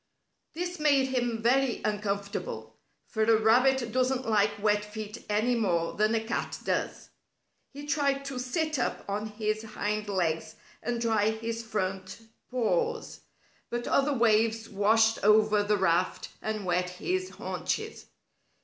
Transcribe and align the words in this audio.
This 0.55 0.79
made 0.79 1.09
him 1.09 1.43
very 1.43 1.79
uncomfortable, 1.85 2.75
for 3.05 3.21
a 3.23 3.39
rabbit 3.39 3.91
doesn't 3.91 4.27
like 4.27 4.57
wet 4.59 4.83
feet 4.83 5.23
any 5.29 5.53
more 5.53 5.93
than 5.93 6.15
a 6.15 6.23
cat 6.23 6.57
does. 6.63 7.09
He 7.71 7.85
tried 7.85 8.25
to 8.25 8.39
sit 8.39 8.79
up 8.79 9.05
on 9.07 9.27
his 9.27 9.61
hind 9.61 10.09
legs 10.09 10.55
and 10.81 10.99
dry 10.99 11.29
his 11.29 11.61
front 11.61 12.19
paws, 12.49 13.19
but 13.69 13.87
other 13.87 14.13
waves 14.13 14.67
washed 14.67 15.23
over 15.23 15.61
the 15.61 15.77
raft 15.77 16.29
and 16.41 16.65
wet 16.65 16.89
his 16.89 17.29
haunches. 17.29 18.07